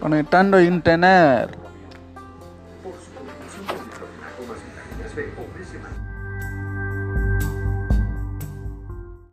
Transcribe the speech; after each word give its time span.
Conectando 0.00 0.60
internet. 0.60 1.62